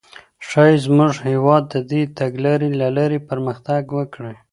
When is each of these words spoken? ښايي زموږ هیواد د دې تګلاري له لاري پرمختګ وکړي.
ښايي 0.47 0.77
زموږ 0.85 1.13
هیواد 1.29 1.63
د 1.73 1.75
دې 1.91 2.01
تګلاري 2.19 2.69
له 2.81 2.87
لاري 2.97 3.19
پرمختګ 3.29 3.83
وکړي. 3.97 4.35